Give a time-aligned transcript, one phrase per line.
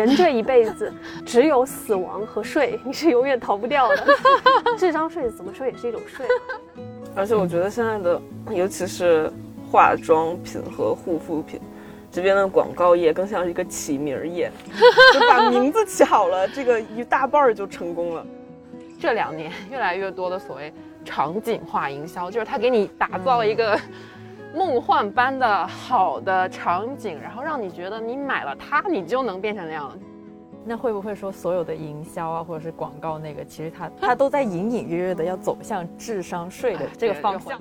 [0.00, 0.92] 人这一辈子
[1.26, 4.06] 只有死亡和税，你是永远逃不掉的。
[4.78, 6.26] 智商税怎么说也是一种税。
[7.14, 8.20] 而且我觉得现在的，
[8.50, 9.30] 尤其是
[9.70, 11.60] 化妆品和护肤品
[12.10, 14.50] 这边的广告业，更像是一个起名业，
[15.12, 18.26] 就把名字起好了，这个一大半儿就成功了。
[18.98, 20.72] 这两年越来越多的所谓
[21.04, 23.78] 场景化营销，就是他给你打造了一个
[24.54, 29.90] 梦幻般的好的场景，然后让你觉得你买了它，你就能变成那样。
[30.64, 37.60] 那会不会说所有的营销啊，或者是广告那个，其实它它都在隐隐约约的要走向智商税的这个方向？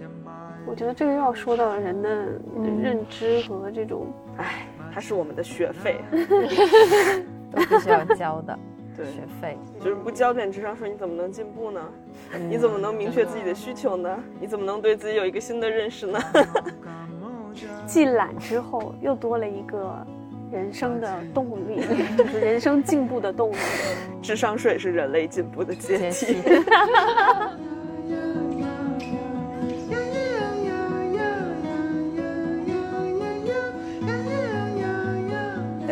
[0.68, 2.10] 我觉得这个又要说到人的
[2.82, 6.02] 认知和这种，唉，它是我们的学费，
[7.52, 8.60] 都必须要交的。
[9.06, 11.82] 学费就是不交点智商税，你怎么能进步呢？
[12.50, 14.24] 你怎么能明确自己的需求呢？
[14.40, 16.20] 你怎么能对自己有一个新的认识呢？
[17.86, 20.06] 既懒之后，又多了一个
[20.52, 21.82] 人生的动力，
[22.18, 23.58] 就是人生进步的动力。
[24.22, 26.38] 智商税是人类进步的阶梯。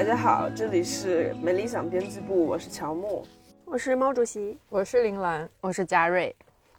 [0.07, 3.27] 家好，这里是没理想编辑部，我是乔木，
[3.65, 6.33] 我是毛主席，我是林兰，我是嘉瑞。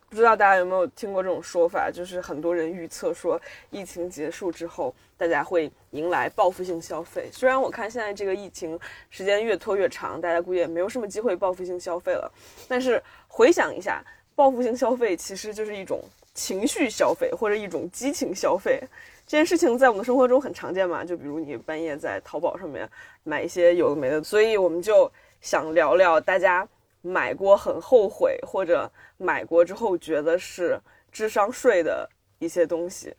[0.08, 7.28] 不知道大家有没有听过这种说法，就是很多人预测说疫情结束之后，大家会迎来报复性消费。
[7.30, 12.32] 虽然我看现在这个疫情时间越拖越长，大家估计也没有什么机会报复性消费了。
[12.66, 14.02] 但是回想一下，
[14.34, 16.00] 报复性消费其实就是一种
[16.32, 18.82] 情绪消费或者一种激情消费。
[19.26, 22.88] 这件事情在我们的生活中很常见嘛，就比如你半夜在淘宝上面
[23.28, 26.66] 买一些有的没的，所以我们就想聊聊大家
[27.02, 30.80] 买过很后悔或者买过之后觉得是
[31.12, 32.08] 智商税的
[32.38, 33.14] 一些东西。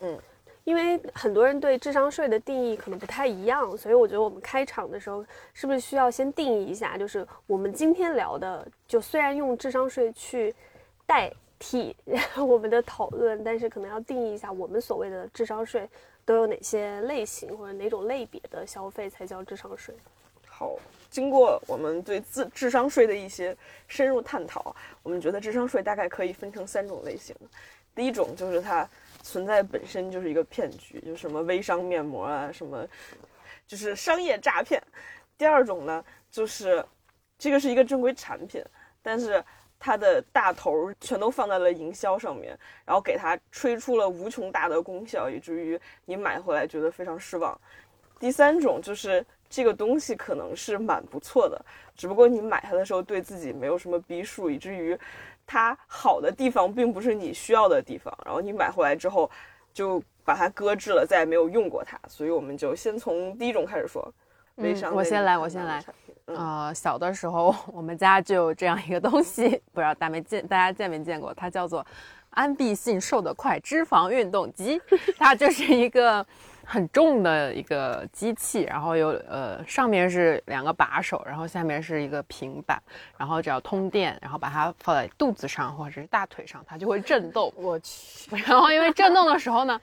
[0.00, 0.18] 嗯，
[0.64, 10.54] 因为很多人对智商税的定义可能不太一样，所以我觉得我们开场的时候是不是需要先定义一下，就是我们今天聊的，就虽然用智商税去
[11.06, 11.32] 代。
[11.58, 11.96] 替
[12.36, 15.88] 我们的讨论，但是可能要定义一下，我们所谓的智商税
[16.26, 19.94] 都有哪些类型或者哪种类别的消费才叫智商税？
[20.46, 20.76] 好，
[21.08, 23.56] 经过我们对智智商税的一些
[23.88, 27.34] 深入探讨，我们觉得智商税大概可以分成三种类型。
[27.94, 28.86] 第一种就是它
[29.22, 32.86] 存在本身就是一个骗局，就什么微商面膜啊，什么
[33.66, 34.82] 就是商业诈骗。
[35.38, 36.84] 第二种呢，就是
[37.38, 38.62] 这个是一个正规产品，
[39.00, 39.42] 但是。
[39.78, 47.58] 它的大头全都放在了营销上面，然后给它吹出了无穷大的功效，以至于你买回来觉得非常失望。
[48.18, 51.62] 第三种就是这个东西可能是蛮不错的，
[51.94, 54.98] 只不过你买它的时候对自己没有什么逼数，以至于
[55.46, 59.30] 它好的地方并不是你需要的地方，然后你买回来之后
[59.74, 62.00] 就把它搁置了，再也没有用过它。
[62.08, 64.12] 所以我们就先从第一种开始说，
[64.56, 64.94] 微商。
[64.94, 65.82] 我先来，我先来。
[66.26, 71.32] 呃，小的时候我们家就有这样一个东西，不知道大没见，大家见没见过？
[71.32, 71.86] 它叫做
[72.30, 74.80] 安必信瘦得快脂肪运动机，
[75.16, 76.26] 它就是一个
[76.64, 82.82] 很重的一个机器，然后有呃上面是两个把手，然后下面是一个平板，
[83.16, 87.52] 然后只要通电，然后把它放在肚子上或者是大腿上，它就会震动。
[87.54, 89.80] 我去，然后因为震动的时候呢。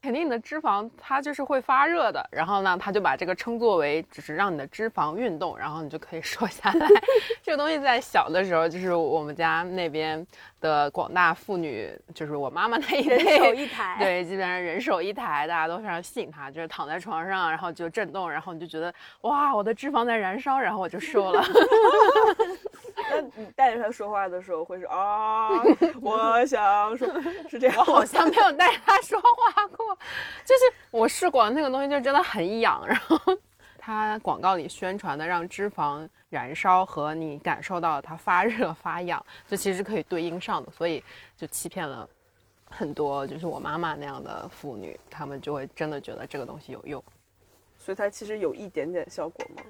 [0.00, 6.88] 肯定你的脂肪它就是会发热的，然后呢，他就把这个称作为只是让你的脂肪运动，然后你就可以瘦下来。
[7.42, 10.26] 这个东西在小的时候，就是我们家那边。
[10.60, 21.40] 的广大妇女，就是我妈妈那一辈，人手一台，对，基本上人手一台，大家都非常信它，就是躺在床上，然后就震动，然后你就觉得哇，我的脂肪在燃烧，然后我就瘦了。
[23.10, 25.48] 那你带着它说话的时候会是啊，
[26.00, 27.08] 我想说，
[27.48, 29.98] 是这样，我好像没有带着它说话过，
[30.44, 33.18] 就是我试过那个东西，就真的很痒，然后
[33.78, 36.08] 它广告里宣传的让脂肪。
[36.30, 41.02] 燃烧和你感受到它发热发痒，这其实可以对应上的，所以
[41.38, 42.06] 就欺骗了
[42.68, 47.02] 很多，就是我妈妈那样的妇女，她们就会真的觉得这个东西有用。
[47.78, 49.62] 所以它其实有一点点效果吗？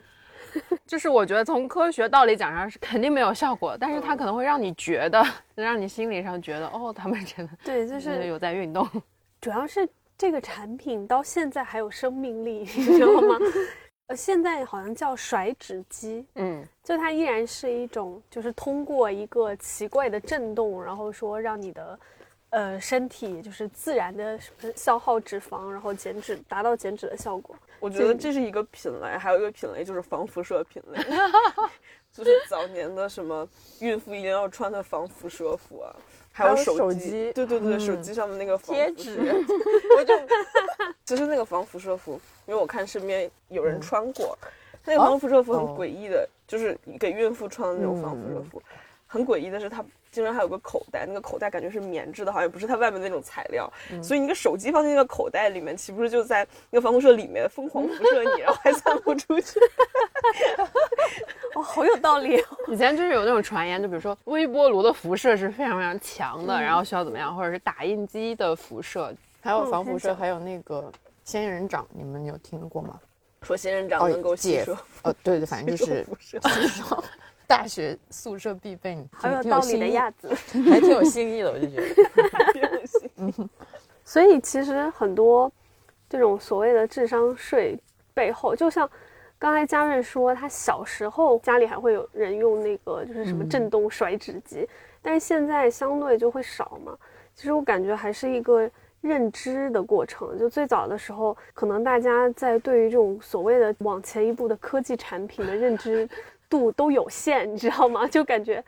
[0.87, 5.25] 就是我觉得从科学道理讲上是肯定没有效果，但是它可能会让你觉得，
[5.55, 8.89] 让你心理上觉得哦，他们真的对，就是有在运动。
[9.41, 13.37] 主要是这个产品到现在还有生命力， 你知道吗？
[14.09, 21.99] 呃，现在好像叫甩脂机，嗯，就它依然是一种，就是通过一个奇怪的震动，然后说让你的，
[22.51, 24.39] 呃，身体就是自然的
[24.75, 27.55] 消耗脂肪，然后减脂，达到减脂的效果。
[27.81, 30.99] 我觉得这是一个品类，还有一个品类就是防辐射品类，
[32.13, 33.47] 就是早年的什么
[33.81, 35.95] 孕妇一定要穿的防辐射服啊。
[36.33, 39.19] 还有手机，对对对，手机上的那个贴纸，
[39.99, 40.15] 我就
[41.05, 42.13] 其实那个防辐射服，
[42.47, 44.39] 因为我看身边有人穿过，
[44.85, 48.63] 它那个防辐射服很哦诡异的，就是给孕妇穿的那种防辐射服。
[49.09, 53.71] 很诡异的是，它竟然还有个口袋，那个口袋感觉是棉质的，好像不是它外面那种材料。
[54.03, 59.61] 所以你个手机放进那个口袋里面，岂不是就在那个防辐射里面疯狂辐射你，然后还散不出去？
[61.55, 62.45] 哦，好有道理、哦。
[62.69, 70.93] 以前就是有那种传言，就比如说微波炉的辐射是非常非常强的，然后需要怎么样，或者是打印机的辐射，还有防辐射，嗯还有那个
[71.25, 72.99] 仙人掌，你们有听过吗？
[73.43, 76.41] 说仙人掌能够吸解收，呃，对对，反正就是辐射。
[77.49, 80.29] 大学宿舍必备，你好有道理的，样子。
[80.71, 83.49] 还挺有新意的，我就觉得。
[84.05, 85.51] 所以其实很多
[86.11, 87.79] 这种所谓的智商税
[88.13, 88.89] 背后，就像
[89.39, 94.69] 刚才嘉瑞说，他小时候家里还会有人用那个就是什么震动甩脂机，
[95.01, 96.95] 但是现在相对就会少嘛。
[97.35, 98.71] 其实我感觉还是一个
[99.01, 100.39] 认知的过程。
[100.39, 106.07] 就最早的时候，可能大家在对于这种所谓的往前一步的科技产品的认知
[106.49, 108.07] 度都有限，你知道吗？
[108.07, 108.65] 就感觉。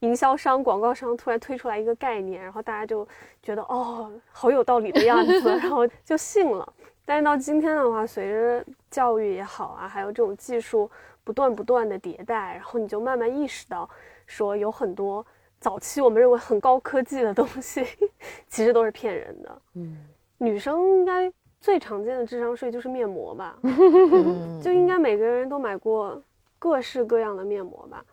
[0.00, 3.06] 营销商、广告商突然推出来一个概念，然后大家就
[3.40, 6.72] 觉得哦，好有道理的样子， 然后就信了。
[7.04, 10.90] 但是到今天的话，随着教育也好啊，还有这种技术
[11.22, 13.88] 不断不断的迭代，然后你就慢慢意识到，
[14.26, 15.24] 说有很多
[15.60, 17.86] 早期我们认为很高科技的东西，
[18.50, 19.62] 其实都是骗人的。
[19.76, 19.96] 嗯，
[20.38, 26.20] 女生应该最常见的智商税就是面膜吧，嗯 就应该每个人都买过
[26.62, 28.04] 各式各样的面膜吧。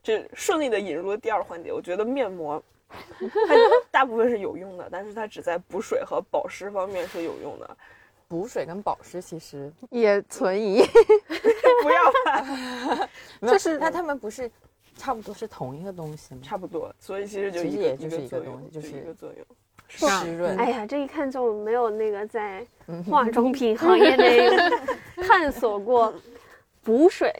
[0.00, 1.72] 这顺利的引入了第二环节。
[1.72, 3.54] 我觉得面膜，它
[3.90, 7.76] 大部分是有用的，但是它只在补水和保湿方面是有用的。
[8.28, 10.84] 补水跟保湿其实也存疑。
[11.82, 13.08] 不要吧，
[13.42, 14.48] 就是那他们不是
[14.96, 16.40] 差不多是同一个东西吗？
[16.44, 16.94] 差不多。
[17.00, 19.44] 所以其实就一个其实也就是一作用一个东西就是一个作用。
[19.88, 20.56] 湿润。
[20.56, 24.48] 哎呀，这一看就没有那个在嗯化妆品行业内
[25.26, 26.14] 探索过
[26.84, 27.34] 补水。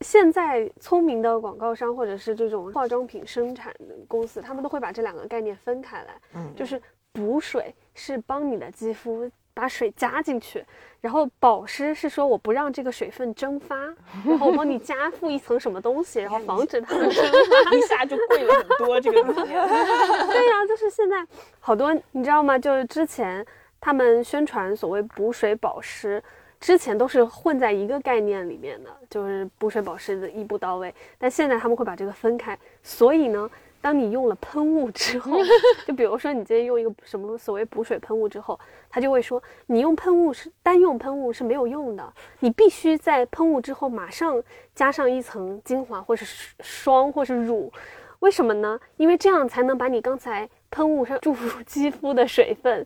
[0.00, 6.14] 现在聪明的广告商或者是这种化妆品生产的公司，他们都会把这两个概念分开来。
[6.34, 6.80] 嗯就是
[7.12, 10.62] 补水是帮你的肌肤把水加进去，
[11.00, 13.74] 然后保湿是说我不让这个水分蒸发，
[14.26, 17.74] 然后我帮你加附一层什么东西，然后防止它们蒸发。
[17.74, 19.52] 一下就贵了很多这个东西。
[19.54, 21.26] 对呀、就是现在
[21.58, 22.58] 好多你知道吗？
[22.58, 23.42] 就是之前
[23.80, 26.22] 他们宣传所谓补水保湿，
[26.66, 30.92] 之前都是混在一个概念里面的，就是补水保湿的一步到位。
[31.16, 33.48] 但现在他们会把这个分开，所以呢，
[33.80, 35.38] 当你用了喷雾之后，
[35.86, 38.58] 就比如说你今天用一个什么所谓补水喷雾之后，
[38.90, 44.42] 他就会说你用喷雾是单用喷雾是没有用的，你必须在喷雾之后马上
[44.74, 46.26] 加上一层精华或是
[46.58, 47.72] 霜或是乳。
[48.18, 48.80] 为什么呢？
[48.96, 52.84] 因为这样才能把你刚才喷雾上 注入肌肤的水分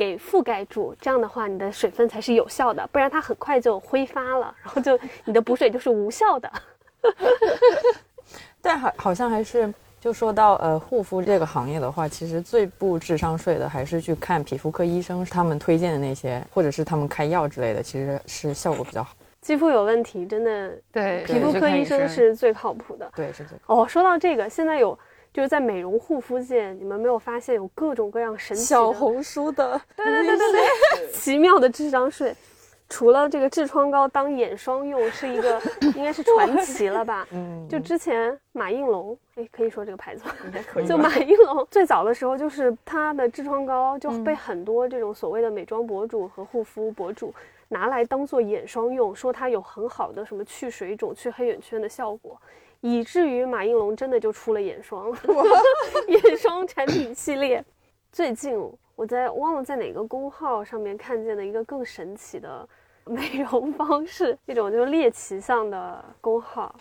[0.00, 6.50] 给覆盖住，这样的话你的水分才是有效的，不然它很快就挥发了，然后就你的补水就是无效的。
[8.62, 9.70] 但好好像还是
[10.00, 19.14] 就说到呃护肤这个行业的话，其实最不智商税的还是去看皮肤科医生他们推荐的那些，或者是他们开药之类的，其实是效果比较好。
[19.42, 23.12] 肌肤有问题，真的对，皮肤科医生是最靠谱的。
[23.14, 23.60] 对，是这个。
[23.66, 24.98] 哦，说到这个，现在有
[25.32, 32.34] 就是在美容护肤界，你们没有发现有各种各样神奇小红书的， 对对对对对，奇妙的智商税。
[32.92, 35.62] 除了这个痔疮膏当眼霜用是一个，
[35.94, 37.24] 应该是传奇了吧？
[37.30, 40.34] 嗯，就之前马应龙，哎，可以说这个牌子吗？
[40.44, 40.86] 应该可以。
[40.88, 47.32] 就马应龙最早的时候，就是他的痔疮膏就被很多这种所谓的美妆博主和护肤博主
[47.68, 52.36] 拿来当做眼霜用，说它有很好的什么去水肿、去黑眼圈的效果，
[52.80, 55.12] 以至于马应龙真的就出了眼霜，
[56.08, 57.64] 眼霜产品系列。
[58.12, 58.58] 最近
[58.96, 62.68] 我在忘了在哪个公号上面看见的一个更神奇的
[63.04, 66.74] 美容方式，一种就是猎奇向的公号，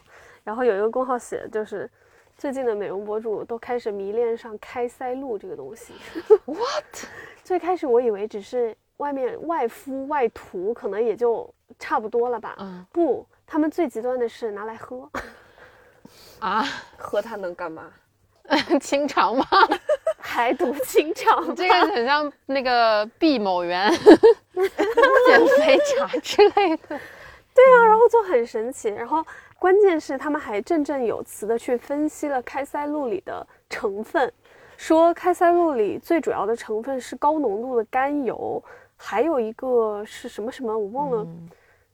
[0.44, 1.90] 然后有一个公号写的就是。
[2.38, 5.92] 最近的美容博主都开始迷恋上开塞露这个东西。
[6.48, 7.06] What？
[7.44, 12.56] 最开始我以为只是外面外敷外涂，可能也就差不多了吧。
[12.60, 15.10] 嗯不，他们最极端的是拿来喝。
[16.40, 16.66] 啊，
[16.98, 17.92] 喝它能干嘛？
[18.82, 19.46] 清肠吗？
[20.18, 23.92] 排毒清肠，这个很像那个毕某元
[25.28, 27.00] 减肥茶之类的。
[27.54, 28.90] 对啊，然后就很神奇。
[28.90, 29.24] 然后
[29.58, 34.32] 关键是他们还振振有词的去分析了开塞露里的成分，
[34.78, 38.64] 说开塞露里最主要的成分是高浓度的甘油，
[38.96, 41.28] 还有一个是什么什么我忘了，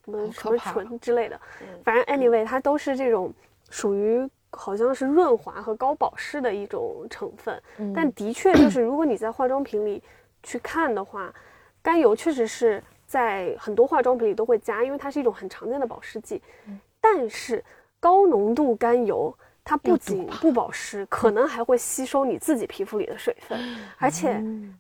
[0.06, 1.40] 什么什么醇之类的。
[1.84, 3.34] 反正 anyway，它都是这种
[3.70, 7.62] 属于好像是润滑和高保湿的一种成分。
[7.94, 10.02] 但的确就是，如果你在化妆品里
[10.44, 11.34] 去看的话，
[11.82, 16.42] 甘油确实是在很多化妆品里都会加，因为它是一种很常见的保湿剂。
[17.02, 17.64] 但但是
[18.00, 19.36] 高浓度甘油。
[19.68, 23.60] 它不仅不保湿，可能还会吸收你自己皮肤里的水分，
[23.98, 24.34] 而且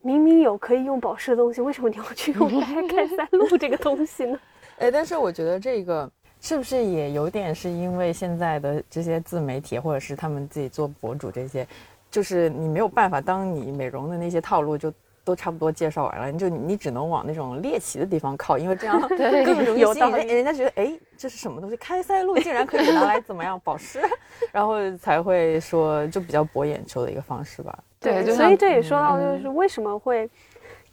[0.03, 4.39] 明明有可以用保湿的东西，为什么你要去用钙钙赛露这个东西呢？
[4.77, 6.07] 哎，但是我觉得这个
[6.45, 11.67] 是不是也有点是因为现在的这些自媒体或者是他们自己做博主这些，
[12.11, 14.93] 就是你没有办法，当你美容的那些套路就。
[15.25, 20.27] 都差不多介绍完了，你就你只能往那种猎奇的地方靠，因为这样 更容易 吸引人。
[20.27, 21.75] 人家觉得，哎，这是什么东西？
[21.77, 23.99] 开塞露竟然可以拿来怎么样保湿，
[24.53, 27.75] 然后才会说就比较博眼球的一个方式吧。
[27.99, 30.29] 对，所以这也说到就是为什么会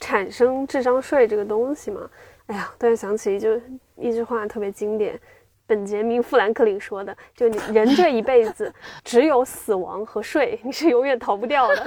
[0.01, 2.09] 产生智商税这个东西嘛？
[2.47, 3.61] 哎呀，突然想起就
[3.97, 5.21] 一句话特别经典。
[5.67, 8.71] 本杰明·富兰克林说的：“就你人这一辈子，
[9.05, 11.87] 只有死亡和税，你是永远逃不掉的。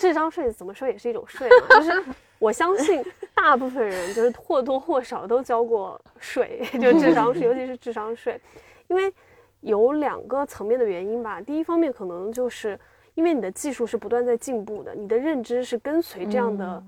[0.00, 1.76] 智商税怎么说也是一种税嘛。
[1.76, 2.04] 就是
[2.38, 8.40] 我相信大部分人就是或多或少都交过税，就智商税，尤其是智商税，
[8.88, 9.12] 因为
[9.60, 11.40] 有两个层面的原因吧。
[11.40, 12.78] 第一方面可能就是
[13.14, 16.82] 因为你的技术是不断在进步的，你的认知是跟随这样的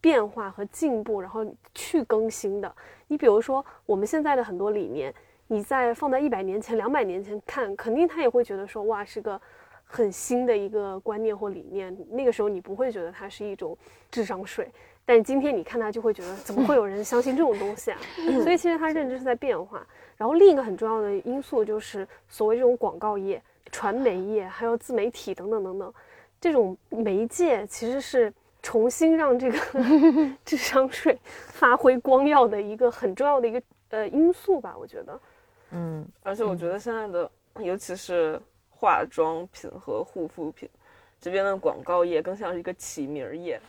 [0.00, 2.70] 变化和进步，然后去更新的。
[3.06, 5.14] 你比如说我们现在的很多理念。”
[5.52, 9.38] 你在放在一百年前、两百年前看，肯定他也会觉得说，哇，是个
[9.84, 11.94] 很新的一个观念或理念。
[12.08, 13.76] 那个时候你不会觉得它是一种
[14.12, 14.70] 智商税，
[15.04, 17.98] 但今天你看它就会觉得，怎么会有人相信这种东西啊？
[18.44, 19.84] 所以其实他认知是在变化。
[20.16, 23.42] 然后另一个很重要的因素就是所谓这种广告业、
[23.72, 25.92] 传媒业，还有自媒体等等等等，
[26.40, 29.58] 这种媒介其实是重新让这个
[30.46, 35.20] 智商税发挥光耀的一个很重要的一个呃因素吧，我觉得。
[35.72, 40.68] 嗯，而且我觉得现在的，尤其是化妆品和护肤品
[41.20, 43.60] 这边的广告业，更像是一个起名儿业，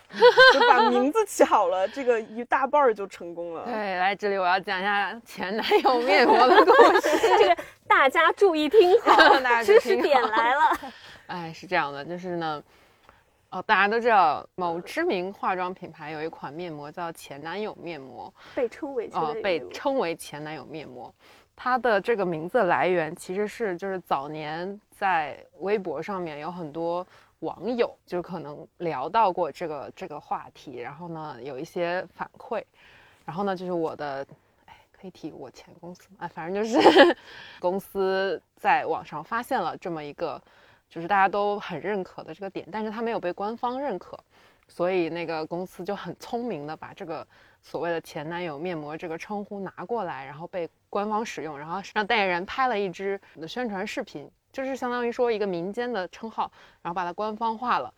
[0.53, 3.65] 就把名字起好了，这个一大半儿就成功了。
[3.65, 9.15] 对，来这里我要讲一下前男友面膜的故事， 这个大家注意听好，
[9.63, 10.79] 知识点来了。
[11.27, 12.63] 哎，是这样的，就是呢，
[13.49, 21.13] 哦，大家都知道某知名化妆品牌有一款面膜叫前男友面膜，被称为哦，被称为前男友面膜。
[21.63, 27.05] 它的这个名字来源其实是，就是早年在微博上面有很多
[27.41, 32.63] 网友就可能聊到过这个这个话题，然后呢有一些反馈，
[33.23, 34.25] 然后呢就是我的，
[34.65, 37.15] 哎，可以提我前公司啊，反正就是
[37.61, 40.41] 公司在网上发现了这么一个，
[40.89, 44.19] 就是大家都很认可的这个点，但是它没有被官方认可，
[44.67, 47.27] 所以那个公司就很聪明的把这个。
[47.61, 56.51] 所谓的前男友面膜这个称呼拿过来，然后被官方使用，然后让代言人拍了一支的宣传视频，就是相当于说一个民间的称号，
[56.81, 57.93] 然后把它官方化了，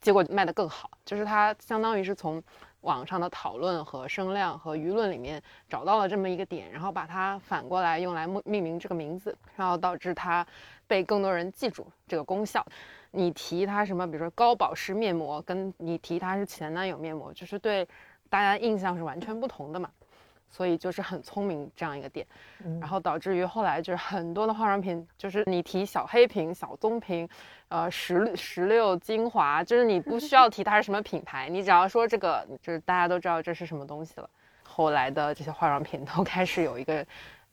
[0.00, 0.90] 结果卖得更好。
[1.04, 2.42] 就是它相当于是从
[2.82, 10.46] 网上的讨论和声量和舆论里面找到了这么一个点，然后把它反过来用来命名这个名字，然后导致它
[10.86, 12.64] 被更多人记住这个功效。
[13.10, 17.88] 你提它什么，比如说高保湿面膜，跟你提它是前男友面膜，就是对。
[18.28, 19.90] 大家印象是完全不同的嘛，
[20.48, 22.26] 所以就是很聪明这样一个点，
[22.80, 27.28] 然后导致于后来就是很多的化妆品，就是你提小黑瓶、小棕瓶，
[27.68, 34.28] 呃，石石榴精华，就是你不需要提它是什么品牌，你只要说这个，就是大家都知道这是什么东西了。
[34.62, 37.04] 后来的这些化妆品都开始有一个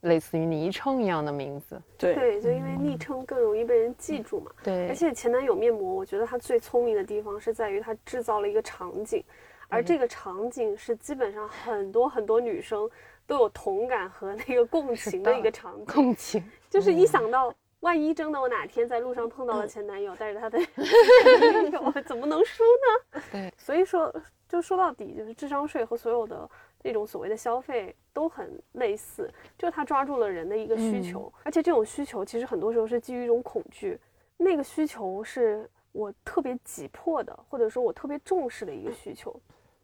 [0.01, 4.51] 类似于昵称一样的名字，对对，就因为昵称更容易被人记住嘛。
[4.61, 9.23] 对，而且前男友面膜，我觉得它最聪明的地方是在于它制造了一个场景。
[9.69, 12.89] 而这个场景是基本上很多很多女生
[13.25, 15.85] 都有同感和那个共情的一个场景。
[15.85, 20.59] 共情就是一想到万一真的我哪天在路上碰到了前男友，带着他的，
[21.81, 23.21] 我怎么能输呢？
[23.31, 24.13] 对，所以说
[24.47, 26.49] 就说到底就是智商税和所有的
[26.81, 33.99] 那种所谓的消费都很类似，就是他抓住了人的一个需求，而且这种需求其实很多时候是基于一种恐惧，
[34.37, 39.35] 那个需求是我特别急迫的，或者说我特别重视的一个需求。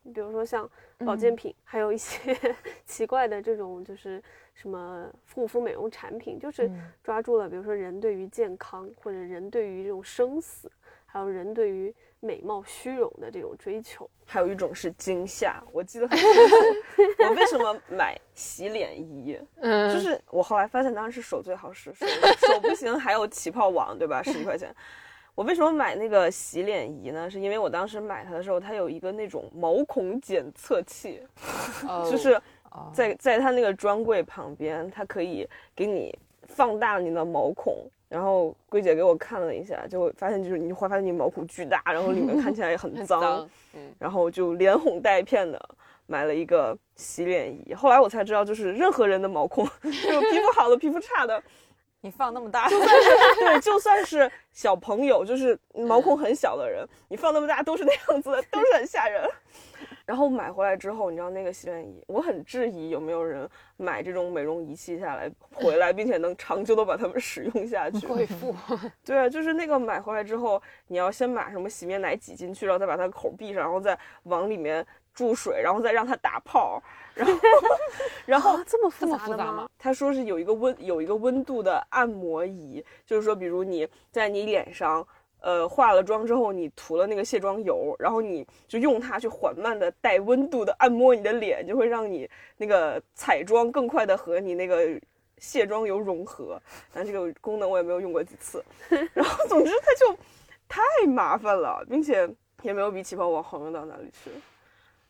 [0.10, 0.70] 比如说像
[1.06, 2.36] 保健品，还有一些
[2.86, 4.22] 奇怪的这种，就是
[4.54, 6.70] 什么护肤美容产品，就是
[7.04, 10.72] 抓住了，比如说人对于健康，或者人对于这种生死，
[11.06, 14.10] 还有人对于美貌虚荣的这种追求。
[14.26, 16.56] 还有一种是惊吓，我记得很清楚。
[17.28, 19.40] 我为什么买洗脸仪？
[19.62, 22.06] 嗯，就是我后来发现当然是手最好使，手
[22.48, 24.22] 手不行还有起泡网，对吧？
[24.22, 24.76] 十几块钱。
[25.40, 27.30] 我为什么买那个洗脸仪呢？
[27.30, 31.22] 是因为我当时买它的时候，它有一个那种毛孔检测器，
[32.12, 32.38] 就是
[32.92, 36.14] 在在它那个专柜旁边，它可以给你
[36.46, 37.74] 放大你的毛孔。
[38.10, 43.48] 然后柜姐给我看了一下，就发现就是你会发现你毛孔巨大，然后里面看起来也很脏，
[43.98, 45.58] 然后就连哄带骗的
[46.06, 47.74] 买了一个洗脸仪。
[47.74, 51.42] 后来我才知道，就是任何人的毛孔， 就皮肤好的、皮肤差的。
[52.02, 59.30] 你放那么大，对，就算是小朋友，就是毛孔很小的人，你放那么大都是那样子的，都是很吓人。
[60.06, 68.08] 然后买回来之后，你知道那个洗脸仪，我很质疑有没有人买这种美容仪器下来回来，并且能长久的把它们使用下去。
[68.08, 68.56] 贵 妇，
[69.06, 74.84] 对啊，就是那个买回来之后，你要先把什么洗面奶挤进去，然后再把它口闭上，然后再往里面
[75.20, 76.82] 注水，然后再让它打泡，
[77.14, 77.34] 然后，
[78.26, 79.70] 然后啊这么复杂吗？？
[79.78, 85.06] 他说是有一个温有一个温度的按摩仪，就是说，比如你在你脸上，
[85.42, 94.98] 呃，化了妆之后，你涂了那个卸妆油，然后你就用它去缓慢的带温度的按摩你的脸，就会让你那个彩妆更快的和你那个
[95.38, 96.58] 卸妆油融合。
[96.94, 98.64] 但这个功能我也没有用过几次。
[99.14, 100.18] 然后总之它就
[100.70, 102.26] 太麻烦了，并且
[102.62, 104.32] 也没有比起泡网好用到哪里去。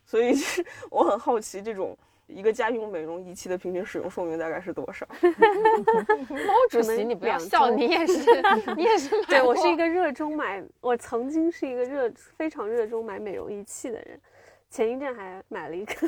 [0.09, 1.95] 所以是我很好奇这种。
[2.31, 5.03] 一个家用美容仪器的平均使用寿命大概是多少？
[6.29, 8.19] 猫主席，你不要笑，你也是，
[8.77, 14.21] 你也是对我是一个热衷买，我曾经是一个热非常热衷买美容仪器的人，
[14.69, 16.07] 前一阵还买了一个，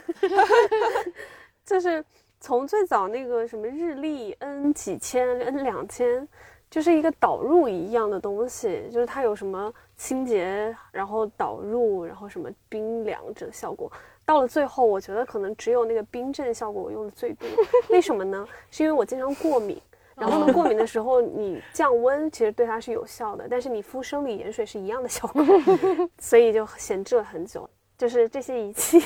[1.66, 2.06] 就是
[2.40, 6.28] 从最早那个什么日历 N 几千 N 两千，
[6.72, 13.92] 就是一个导入一样的东西，就是它有什么清洁，然后导入，然后什么冰凉这个效果。
[14.26, 17.48] 到了最后，我觉得可能只有那个冰镇效果我用的最多。
[17.90, 18.48] 为什么呢？
[18.72, 19.80] 是因为我经常过敏。
[20.16, 25.44] 然后呢，过敏的时候你降温其实对它是有效的，但是你敷生理盐水是一样的效果，
[26.20, 27.70] 所以就闲置了很久。
[27.98, 29.00] 就是这些仪器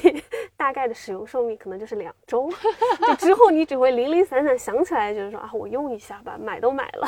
[0.66, 2.50] 大概的使用寿命可能就是两周，
[3.06, 7.08] 就之后你只会零零散散想起来，就是说啊，我用一下吧，买都买了。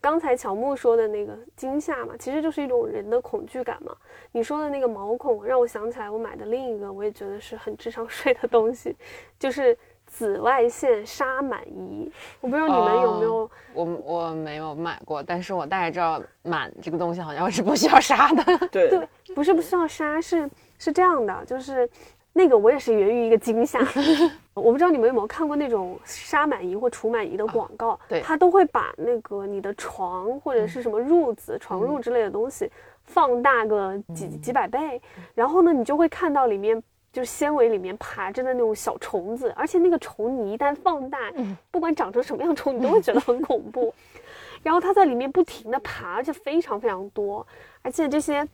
[0.00, 3.94] 刚才乔木说的那个惊吓嘛，其实就是一种人的恐惧感嘛。
[4.30, 8.96] 你说的那个毛孔，让我想起来我买的另一个，我也觉得是很智商税的东西，
[9.38, 12.10] 就是紫外线杀螨仪。
[12.40, 18.68] 我不知道你们有没有我我没有买过，但是我大概知道螨这个东西好像是不需要杀的。
[18.68, 21.88] 对对，不是不需要杀，是是这样的，就是
[22.32, 23.80] 那个我也是源于一个惊吓。
[24.54, 32.70] 我不知道你们有没有看过那种杀螨仪或除螨仪的广告，对它都会把那个你的床或者是什么褥子、床褥之类的东西
[33.04, 35.00] 放大个几几百倍，
[35.34, 36.82] 然后呢，你就会看到里面。
[37.12, 41.30] 就是纤维里面爬着的那种小虫子，而且那个虫你一旦放大，
[41.70, 43.92] 不管长成什么样虫，你都会觉得很恐怖。
[44.64, 47.46] 然后它在里面不停的爬，而且非常非常多，
[47.82, 48.48] 而且这些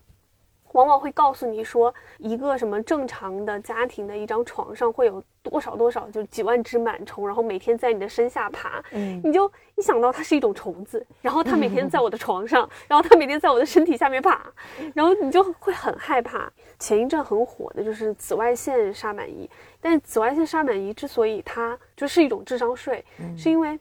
[0.72, 14.46] 往往会告诉你说，一个什么正常的家庭的一张床上会有多少多少，就几万只螨虫，然后每天在你的身下爬，嗯你就一想到它是一种虫子，然后它每天在 我的床上，然后它每天在我的身体下面爬，
[14.94, 16.50] 然后你就会很害怕。
[16.78, 19.50] 前一阵很火的就是紫外线杀螨仪，
[19.80, 23.04] 但是紫外线杀螨仪之所以它就是一种智商税，
[23.36, 23.76] 是因为，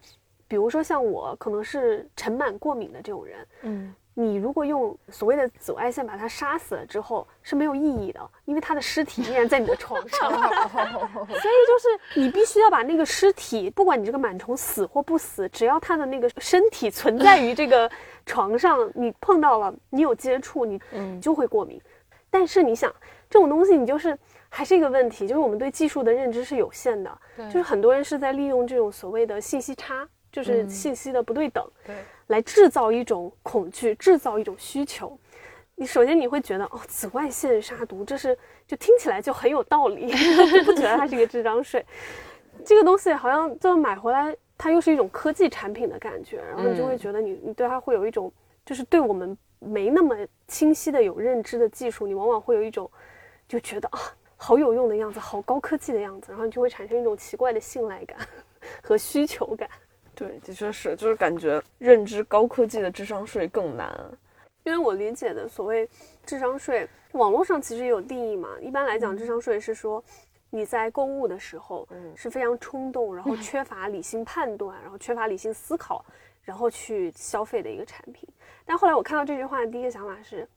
[0.47, 17.87] 比如说像我可能是尘螨过敏的这种人，嗯，你如果用所谓的紫外线把它杀死了之后是没有意义的，因为它的尸体依然在你的床上， 所以就是你必须要把那个尸体，不管你这个螨虫死或不死，只要它的那个身体存在于这个
[18.25, 21.21] 床上，你碰到了，你有接触，你嗯。
[21.21, 21.79] 就会过敏。
[22.31, 22.91] 但是你想，
[23.29, 24.17] 这种东西你就是
[24.49, 30.69] 还是一个问题，就是我们对技术的认知是有限的，就是很多人是在利用这种所谓的信息差，就是嗯。
[30.69, 31.95] 信息的不对等，对，
[32.27, 35.17] 来制造一种恐惧，制造一种需求。
[35.75, 40.11] 你首先你会觉得哦，紫外线杀毒，这是就听起来就很有道理，
[40.65, 41.85] 不觉得它是一个智商税。
[42.65, 48.31] 这个东西好像就买回来，它又是一种科技产品的感觉，然后你就会觉得你你对它会有一种，
[48.65, 50.15] 就是对我们没那么
[50.47, 52.89] 清晰的有认知的技术，你往往会有一种
[53.47, 53.99] 就觉得啊，
[54.35, 58.17] 好有用的样子，好高科技的样子，然后你就会产生一种奇怪的信赖感
[58.81, 59.69] 和需求感。
[60.17, 63.95] 对，的确是，就是感觉认知高科技的智商税更难。
[64.63, 65.87] 因为我理解的所谓
[66.25, 68.49] 智商税，网络上其实也有定义嘛。
[68.59, 70.03] 一般来讲，智商税是说
[70.49, 76.03] 你在购物的时候嗯是非常冲动，然后缺乏理性判断，然后缺乏理性思考，
[76.41, 78.27] 然后去消费的一个产品。
[78.65, 80.47] 但后来我看到这句话的第一个想法是，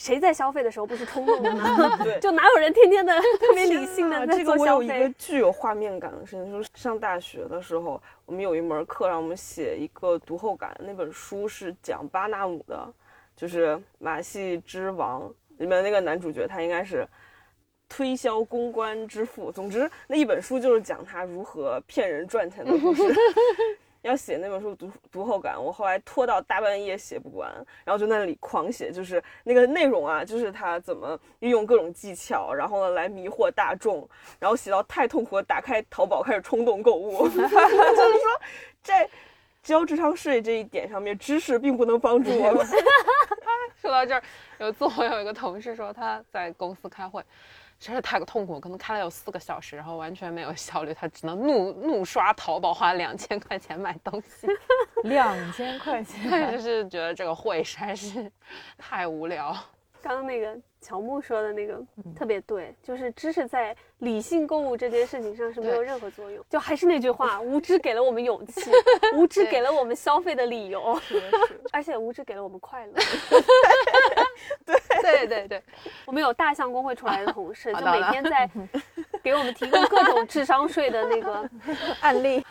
[0.00, 1.62] 谁在消费的时候不是冲动的呢？
[2.02, 5.14] 对就哪有人天天的 特别理性的在做消这个我有一个费？
[5.18, 12.88] 具有画面感的事情，就是上大学的时候，我们有一门课让我们写一个读后感，那本书是讲巴纳姆的，
[13.36, 15.20] 就是《马戏之王》
[15.58, 17.06] 里面那个男主角，他应该是
[17.86, 19.52] 推销公关之父。
[19.52, 23.02] 总之，那一本书就是讲他如何骗人赚钱的故事。
[24.02, 27.52] 要写那本书读读后感，我后来拖到大半夜写不完，
[27.84, 34.08] 然后就在那里狂写，就是那个内容啊，就是他怎么运用各种技巧，然后呢来迷惑大众，
[34.38, 38.40] 然后写到太痛苦了，打开淘宝开始冲动购物， 就是说
[38.82, 39.08] 在
[39.62, 42.66] 交智商税这一点上面，知识并不能帮助我们。
[43.76, 44.22] 说到这儿，
[44.58, 47.22] 有一次我有一个同事说他在公司开会，
[47.80, 54.46] 实在是太痛苦，可能开了有四个小时，然后完全没有效率，他只能怒怒刷淘宝，花两千块钱买东西。
[55.04, 58.30] 两千块钱， 就是觉得这个会实在是
[58.76, 59.56] 太无聊。
[60.02, 61.78] 刚刚那个乔木说的那个
[62.16, 66.42] 特别对，就是知识在理性购物这件事情上是没有任何作用。
[66.48, 68.70] 就还是那句话，无知给了我们勇气，
[69.14, 70.98] 无知给了我们消费的理由，
[71.70, 72.94] 而且无知给了我们快乐。
[74.66, 75.62] 对对对对，
[76.04, 78.48] 我们有大象公会出来的同事， 就每天在
[79.22, 81.48] 给我们提供各种智商税的那个
[82.00, 82.44] 案例。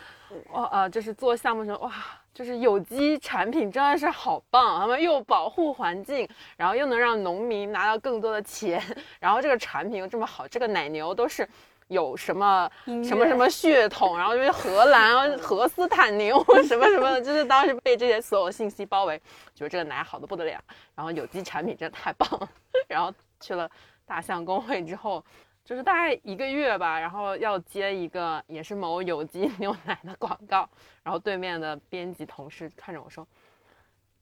[0.52, 1.92] 哇啊，就是做项目的时候，哇，
[2.32, 8.80] 就是有机产品真的是好棒，他们又保护环境，然后又能让农民拿到更多的钱，
[9.18, 11.48] 然后这个产品又这么好，这个奶牛都是。
[11.90, 12.70] 有什么
[13.04, 19.20] 什么什么血统， 然后就是荷兰 荷斯坦牛 什么什么的，就是当时被这些所有信息包围，
[19.54, 20.62] 觉得这个奶好的不得了，
[20.94, 22.48] 然后有机产品真的太棒了，
[22.88, 23.68] 然后去了
[24.06, 25.24] 大象公会之后，
[25.64, 30.68] 就是大概一个月吧，然后要接一个也是某有机牛奶的广告，
[31.02, 33.26] 然后对面的编辑同事看着我说，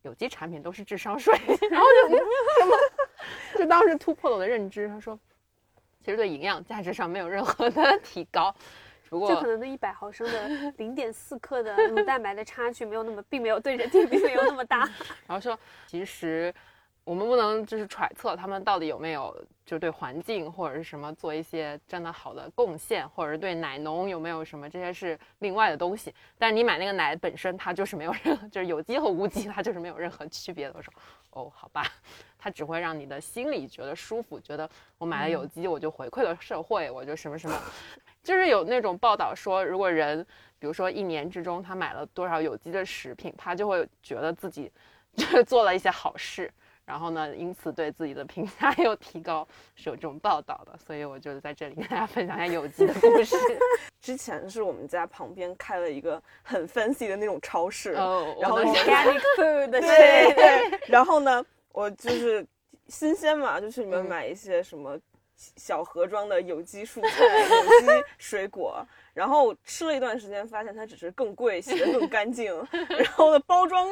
[0.02, 1.34] 有机产品都是智商税，
[1.70, 2.76] 然后就什么，
[3.58, 5.18] 就当时突破了我的认知，他说，
[6.08, 8.54] 其实对营养价值上没有任何的 提高，
[9.10, 14.88] 不过就可能那一百毫升的零点四克的乳蛋白的差距没有那么，并没有对人体并没有那么大。
[15.28, 16.50] 然后说，其实
[17.04, 19.36] 我们不能就是揣测他们到底有没有
[19.68, 26.14] 就对环境或者是什么做一些真的好的贡献，或者是对奶农有没有什么，这些是另外的东西。
[26.38, 30.74] 但是你买那个奶本身，它就是没有任何，就是有机和无机，它就是没有任何区别的。
[30.74, 30.90] 我说，
[31.32, 31.84] 哦，好吧，
[32.38, 37.60] 它只会让你的心里觉得舒服，觉得我买了有机，我就回馈了社会，我就什么什么。
[38.22, 40.26] 就是有那种报道说，如果人，
[40.58, 44.72] 比如说一年之中他买了多少有机的食品，他就会觉得自己
[45.14, 46.50] 就 是做了一些好事，
[46.88, 50.74] 然后呢，因此对自己的评价又提高，是有这种报道的。
[50.78, 53.36] 所以我就在这里跟大家分享一下有机的故事。
[54.00, 62.46] 之前是我们家旁边开了一个很 fancy 的那种超市，哦，然后 Organic food 的对对，然后呢，我就是
[62.86, 64.98] 新鲜嘛，就去里面嗯买一些什么
[65.36, 72.50] 小盒装的有机蔬菜、有机水果，然后吃了一段时间，发现它只是更贵，洗得更干净，
[72.88, 73.86] 然后呢，包装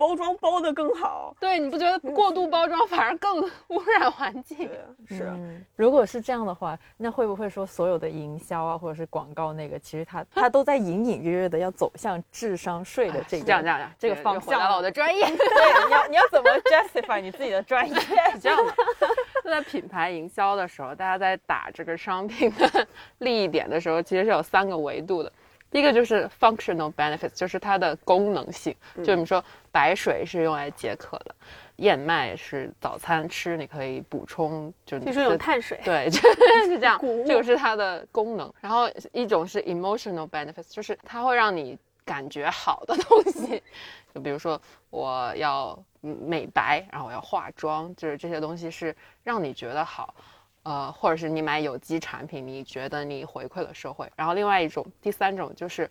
[0.00, 4.56] 包装包的更好，对，你不觉得过度包装反而更 污染环境？
[5.06, 5.24] 对，是。
[5.24, 15.26] 嗯，如果是这样的话，那会不会说所有的营销啊，或者是广告那个，其实它 它都在隐隐约约的要走向智商税的这个这样这样这样，这个方向回到了我的专业。
[15.36, 17.94] 对，你要你要怎么 justify 你自己的专业？
[18.32, 18.72] 是这样的，
[19.44, 22.86] 就在品牌营销的时候，大家在打这个商品的
[23.18, 25.30] 利益点的时候，其实是有三个维度的。
[25.70, 28.74] 第一个就是 functional benefits，就是它的功能性。
[29.04, 31.34] 就你说白水是用来解渴的，
[31.76, 35.80] 燕麦是早餐吃，你可以补充，就是据说有碳水。
[35.84, 36.18] 对， 就
[36.66, 38.52] 是这样，这个是它的功能。
[38.60, 43.62] 然后一种是 emotional benefits，就是它会让你感觉好的东西，
[44.12, 50.12] 就比如说我要嗯美白，然后我要化妆，就是这些东西是让你觉得好。
[50.62, 54.10] 呃，或者是你买有机产品，你觉得你回馈了社会。
[54.14, 55.90] 然后另外一种，第三种就是，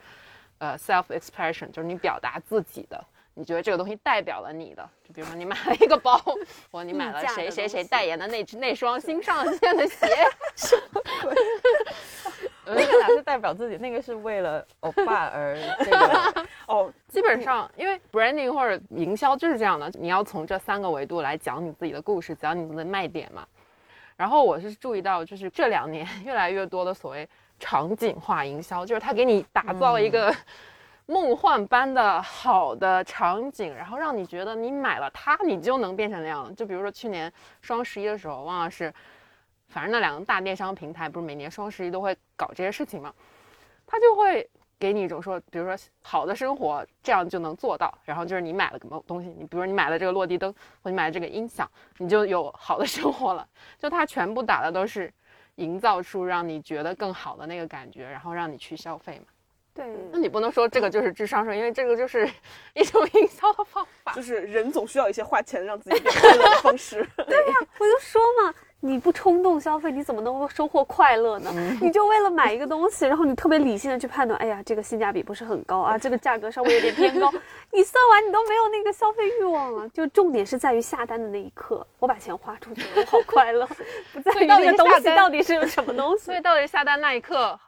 [0.60, 3.03] 呃，self expression，就是你表达自己的，
[3.34, 4.88] 你觉得这个东西代表了你的。
[5.03, 6.21] 就比如说你买了一个包，
[6.71, 10.05] 或你买了谁谁谁代言的那只那双新上线的鞋，
[12.65, 16.45] 那个哪是代表自己，那个是为了欧巴而 这个。
[16.67, 23.47] 哦，基本上，因为 branding 或者营销就是这样的，你要从这三个维度来讲你自己的故事，讲你的卖点嘛。
[24.19, 27.25] 然后我是注意到，就是这两年 越来越多的所谓
[27.58, 30.36] 场景化营销，就是他给你打造一个
[31.08, 36.51] 梦幻般的好的场景，然后让你觉得你买了它，你就能变成那样了。
[36.51, 38.93] 就比如说去年双十一的时候，忘了是，
[39.69, 43.13] 反正那两个大电商平台不是每年双十一都会搞这些事情嘛，
[43.88, 44.49] 他就会
[44.80, 53.46] 给你一种说，比如说好的生活这样就能做到，然后就是你买了什么东西，你比如说你买了这个落地灯，或你买了这个音响，你就有好的生活了。
[53.78, 55.12] 就它全部打的都是
[55.56, 59.26] 营造出让你觉得更好的那个感觉，然后让你去消费嘛。
[59.72, 62.30] 对，那你不能说这个就是智商税，因为这个就是
[62.74, 64.12] 一种营销的方法。
[64.13, 67.08] 就是人总需要一些花钱让自己变快乐的方式。
[67.28, 71.52] 对呀我就说嘛，你不冲动消费，你怎么能够收获快乐呢？
[71.82, 77.30] 你就为了买一个东西，然后你特别理性的去判断，哎呀，这个性价比不是很高啊，这个价格稍微有点偏高，
[77.72, 79.88] 你算完你都没有那个消费欲望了。
[79.89, 83.68] 就重点是在于下单的那一刻，我把钱花出去了，我好快乐，
[84.13, 86.36] 不在于那个东西到底是什么东西所。
[86.36, 87.60] 以到底下单那一刻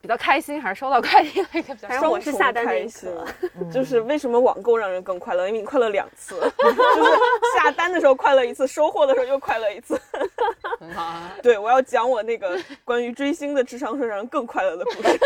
[0.00, 5.46] 比较开心，还是收到快递那个比较反正我是下单那一开心刻， 就是为什么网购让人更快乐？
[5.48, 7.10] 因为你快乐两次，就是
[7.56, 9.98] 下单的时候快乐一次，收货的时候又快乐一次。
[10.78, 11.32] 很好啊。
[11.42, 15.18] 对，我要讲我那个关于追星的智商税让人更快乐的故事。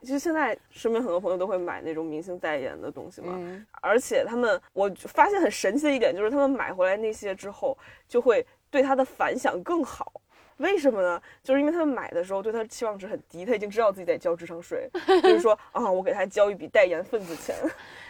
[0.00, 7.76] 其实现在身边很多朋友都会买那种明星代言的东西嘛，嗯而且他们，我发现很神奇的一点就是，他们买回来那些之后，
[8.08, 10.12] 就会对他的反响更好。
[10.62, 11.20] 为什么呢？
[11.42, 14.88] 就是因为他们买的时候对他的期望值很低，他已经知道自己在交智商税，
[15.22, 17.54] 就是说啊，我给他交一笔代言份子钱，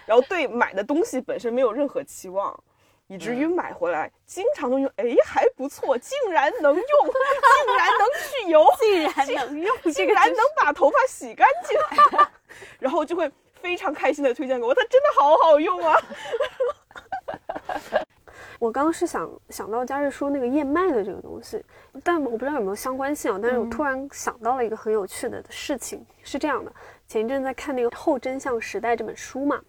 [0.06, 2.62] 然后对买的东西本身没有任何期望，
[3.06, 8.66] 以至于买回来经常都用，哎，还不错，竟然能用，竟然能去油，
[9.24, 11.78] 竟然能用竟然能把头发洗干净，
[12.78, 15.98] 然后就会非常开心的推荐给我，它真的好好用啊！
[18.62, 21.60] 我刚刚是想想到佳瑞说那个燕麦的这个东西，
[22.04, 23.36] 但我不知道有没有相关性啊。
[23.42, 26.72] 但是我突然想到了一个很有趣的事情，是这样的：
[27.08, 29.60] 前一阵在看那个《后真相时代》这本书嘛，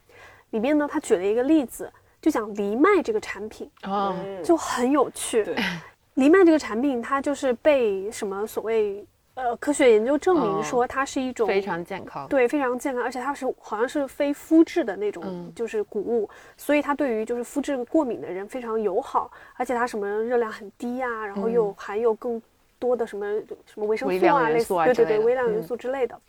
[0.51, 5.43] 里面呢他举了一个例子，就讲藜麦这个产品哦，就很有趣。
[6.13, 9.03] 藜麦这个产品，它就是被什么所谓
[9.35, 12.27] 呃科学研究证明哦说它是一种非常健康。
[12.27, 22.41] 对，非常健康，而且它是好像是非肤质的那种，嗯就是谷物，所以它对于就是肤质过敏的人非常友好，而且它什么热量很低呀、然后又含有更
[22.77, 23.25] 多的什么
[23.65, 26.19] 什么维生素啊，类似对对对，微量元嗯素之类的。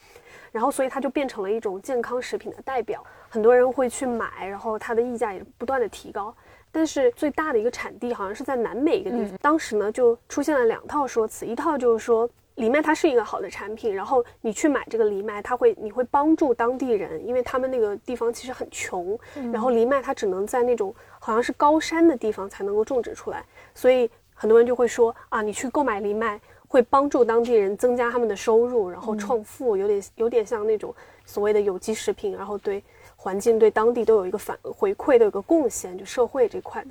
[0.51, 6.33] 然后，所以它就变成了一种健康食品的代表，很多人会去买，然后它的溢价也不断的提高。
[6.71, 19.19] 但是最大的一个产地好像是在南美一个地方，当时呢就出现了两套说辞，一套就是说藜麦它是一个好的产品，然后你去买这个藜麦，它会你会帮助当地人，因为他们那个地方其实很穷，
[19.53, 32.83] 然后藜麦它只能在那种好像是高山的地方才能够种植出来，所以很多人就会说啊，你去购买藜麦会帮助当地人增加他们的收入，然后创富，有点有点像那种所谓的有机食品，然后对
[33.17, 36.90] 环境、对当地都有一个反回馈，的有一个贡献，就社会这块的。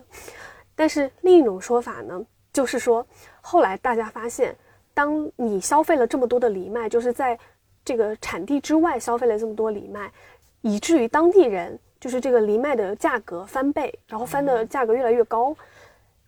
[0.76, 2.21] 但是另一种说法呢，
[2.52, 3.06] 就是说
[3.41, 4.56] 后来大家发现，
[4.93, 7.38] 当你消费了这么多的藜麦，就是在
[7.84, 10.12] 这个产地之外消费了这么多藜麦，
[10.62, 15.56] 以至于当地人就是这个藜麦的价格翻倍，然后翻的价格越来越高，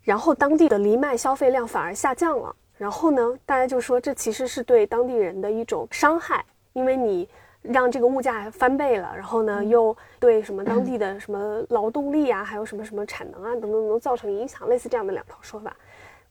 [0.03, 2.55] 然后当地的藜麦消费量反而下降了。
[2.77, 7.27] 然后呢，大家就说这其实是对当地人的一种伤害，因为你
[7.61, 15.73] 让这个物价翻倍了，然后呢又对什么当地的什么劳动力啊，还有什么什么产能啊等等等等造成影响，类似这样的两套说法。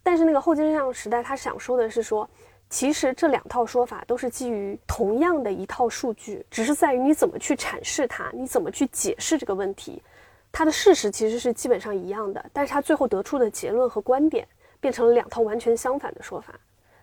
[0.04, 2.28] 但是那个后真相时代，他想说的是说，
[2.70, 10.00] 其实这两套说法都是基于同样的一套数据，只是在于你怎么去阐释它，你怎么去解释这个问题。
[10.52, 14.46] 它的事实其实是基本上一样的，但是他最后得出的结论和观点
[14.78, 16.54] 变成了两套完全相反的说法。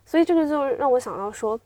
[0.06, 1.60] 所以这个就让我想到说，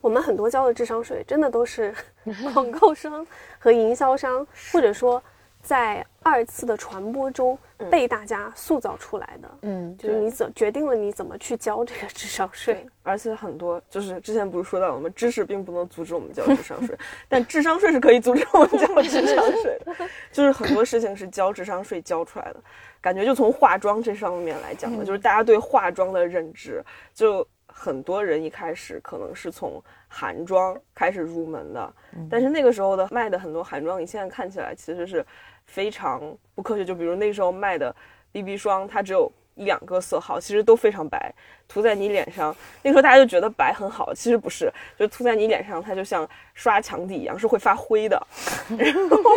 [0.00, 1.94] 我们很多交的智商税真的都是
[2.52, 3.26] 广告商
[3.58, 5.22] 和营销商，或者说
[5.62, 7.56] 在二次的传播中
[7.90, 9.50] 被大家塑造出来的。
[9.62, 12.84] 嗯，就是你怎决定了你怎么去交这个智商税。
[13.04, 16.96] 而且很多就是之前不是说到我们知识并不能阻止我们交智商税，
[17.28, 19.94] 但智商税是可以阻止我们交智商税的。
[20.32, 22.56] 就是很多事情是交智商税交出来的，
[23.00, 31.94] 感觉就从化妆这上面来讲呢，就是大家对化妆的认知，就很多人一开始可能是从韩妆开始入门的，
[32.30, 35.24] 但是那个时候的卖的很多韩妆，你现在看起来其实是
[35.66, 36.20] 非常
[36.54, 36.84] 不科学。
[36.84, 37.94] 就比如那时候卖的
[38.32, 41.32] BB 霜，它只有一两个色号，其实都非常白，
[41.68, 48.26] 涂在你脸上，那时候大家就觉得白很好，其实不是，就涂在你脸上，它就像刷墙底一样，是会发灰的。
[48.78, 49.30] 然后，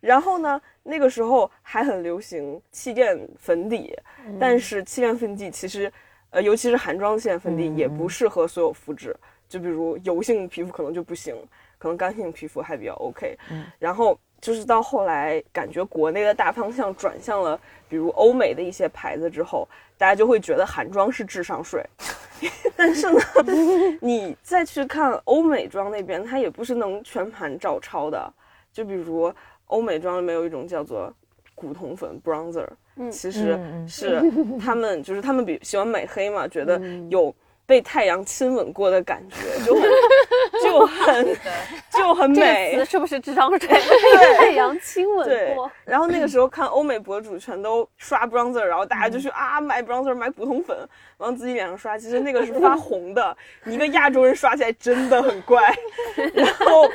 [0.00, 3.96] 然后呢，那个时候还很流行气垫粉底，
[4.38, 5.90] 但是气垫粉底其实，
[6.30, 9.16] 呃，尤其是韩妆气垫粉底也不适合所有肤质，
[9.48, 11.34] 就比如油性皮肤可能就不行，
[11.78, 13.38] 可能干性皮肤还比较 OK。
[13.78, 21.84] 然后就是到后来，感觉国内的大方向转向了，比如欧美的一些牌子之后，大家就会觉得韩妆是智商税。
[22.74, 23.20] 但是呢，
[24.00, 28.32] 你再去看欧美妆那边，它也不是能全盘照抄的。
[28.72, 29.32] 就比如
[29.66, 31.12] 欧美妆里面有一种叫做
[31.54, 34.22] 古铜粉 bronzer，、嗯其实是
[34.58, 37.34] 他们就是他们比喜欢美黑嘛，觉得有
[37.70, 39.88] 被太阳亲吻过的感觉，就很
[40.60, 41.36] 就很
[41.92, 42.84] 就很这美个。
[42.84, 43.68] 是不是智商税？
[43.70, 50.76] 被太阳亲吻过。，然后那个时候看欧美博主全都刷 bronzer，然后大家就去啊买 bronzer 买古铜粉
[51.18, 55.72] 往自己脸上刷，其实那个是发红的，你一个亚洲人刷起来真的很怪。
[56.34, 56.90] 然后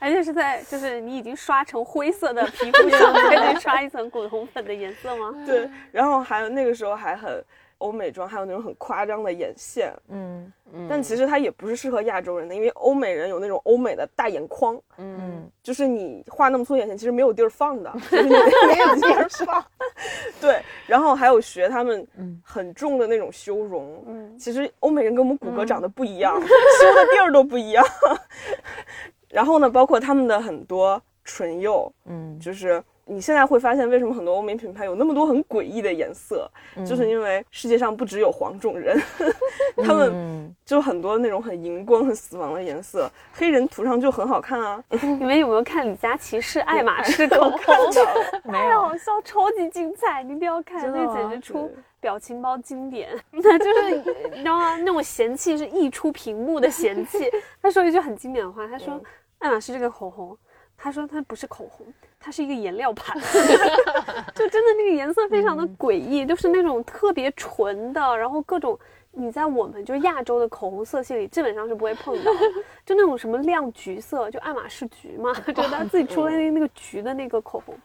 [0.00, 5.32] 而且是在就是你已经刷成灰色的皮肤上再刷一层古铜粉的颜色吗？
[5.46, 7.44] 对，然后还有那个时候还很
[7.84, 10.50] 欧美妆，还有那种很夸张的眼线，嗯。
[10.88, 15.48] 但其实它也不是适合亚洲人的，因为欧美人有那种欧美的大眼眶，嗯。
[15.62, 18.30] 就是你画那么粗眼线，其实没有地儿放的， 就是你
[18.66, 19.64] 没有地儿放。
[20.40, 22.06] 对，然后还有学他们
[22.42, 24.38] 很重的那种修容，嗯。
[24.38, 27.84] 其实欧美人跟我们骨骼长得不一样，修的地儿都不一样。
[29.28, 32.38] 然后呢，包括他们的很多唇釉，嗯。
[32.40, 36.50] 就是你现在会发现，为什么很多欧美品牌有那么多很诡异的颜色，
[36.86, 38.98] 就是因为世界上不只有黄种人，
[39.84, 44.82] 他们嗯就很多那种很荧光、很死亡的颜色，黑人涂上就很好看啊。
[45.02, 47.58] 你们有没有看李佳琦试爱马仕口红？
[48.44, 53.08] 没太有好笑，超级精彩，你一定要看，那简直出表情包经典。
[53.30, 53.90] 那就是
[54.30, 54.76] 你知道吗？
[54.78, 57.30] 那种嫌弃是溢出屏幕的嫌弃。
[57.60, 59.00] 他说一句很经典的话，他说
[59.40, 60.36] ：“爱马仕这个口红，
[60.76, 61.86] 他说它不是口红，
[62.24, 63.20] 它是一个颜料盘。
[64.34, 68.78] ”就真的那个颜色非常的诡异，就是那种特别纯的，然后各种。
[69.16, 72.40] 你在我们就亚洲的口红色系里，基本上是不会碰到的，
[72.84, 77.78] 就那种什么亮橘色，就爱马仕橘嘛， 就他自己出了那那个橘的那个口红，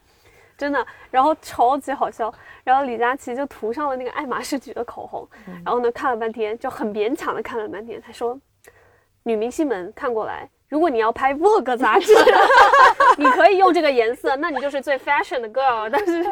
[0.58, 2.34] 真的，然后超级好笑。
[2.64, 5.30] 然后李佳琦就涂上了那个爱马仕橘的口红，
[5.64, 8.36] 然后呢看了半天，就很勉强的看了半天，他说
[9.22, 12.12] ：“女明星们看过来，如果你要拍 Vogue 杂志，
[13.20, 15.90] 你可以用这个颜色，那你就是最 fashion 的 girl。
[15.90, 16.26] 但是，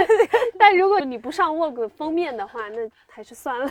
[0.58, 3.70] 但如果你不上 Vogue 封面的话，那还是算了。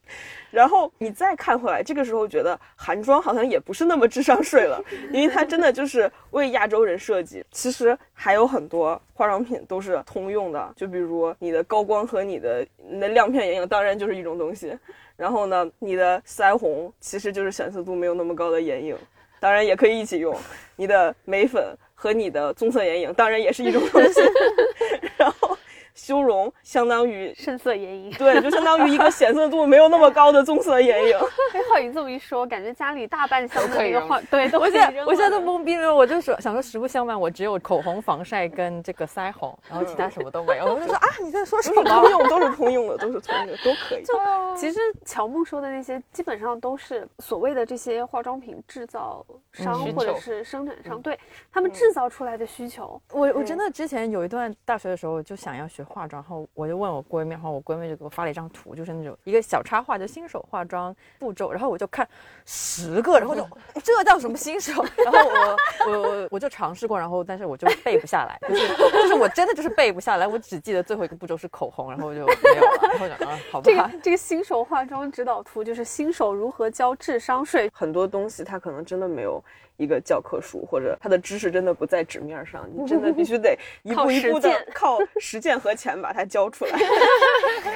[0.50, 7.44] 然后你再看回来，这个时候觉得韩妆好像也不是那么智商税了， 因为它真的就是为亚洲人设计。
[7.50, 14.76] 其实还有很多化妆品都是通用的，就比如你的高光和你的你的亮片眼影，当然就是一种东西。
[15.16, 18.96] 然后呢，你的腮红其实就是显色度没有那么高的眼影，
[19.40, 20.36] 当然也可以一起用。
[20.76, 24.20] 你的眉粉和你的棕色眼影，当然也是一种东西。
[25.18, 25.58] 然后
[25.98, 28.10] 修容相当于深色眼影。
[28.12, 31.18] 对，就相当于一个显色度没有那么高的棕色眼影。
[31.52, 40.66] 被浩宇这么一说，感觉家里大半箱 可以扔那个化，对，我现在我现在了都懵逼了，我就说想说实不相瞒，我只有口红、防晒跟这个腮红，然后其他什么都没有。
[40.72, 42.08] 我就说啊，你在说什么通？
[42.08, 44.02] 用，都是通用的，都是通用的，都可以。
[44.02, 44.14] 就
[44.56, 51.18] 其实乔木说的那些，基本上都是所谓的这些化妆品制造商或者是生产商，对
[51.52, 53.00] 他们制造出来的需求。
[53.12, 62.06] 我我真的之前有一段大学的时候就想要学化妆，然后我就问我闺蜜，然后我闺蜜就给我发了一张图，就是那种一个小插画，就新手化妆步骤，然后我就看
[62.44, 63.46] 十个，然后就
[63.82, 64.72] 这叫什么新手？
[65.04, 65.56] 然后我
[65.90, 77.70] 我我我就尝试过，然后但是我就背不下来，就是就是我真的就是背不下来，我只记得最后一个步骤是口红，然后我就没有了，然后就啊好吧这个，这个新手化妆指导图就是新手如何交智商税。
[77.72, 79.42] 很多东西它可能真的没有
[79.78, 86.78] 一个教科书，或者它的知识真的不在纸面上，你真的必须得 一步一步的靠实践靠实践和钱把它教出来。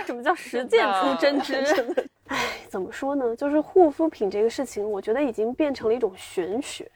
[0.04, 1.56] 什么叫实践出真知？
[2.28, 2.38] 唉，
[2.68, 3.36] 怎么说呢？
[3.36, 6.90] 就是护肤品这个事情，我觉得已经变成了一种玄学，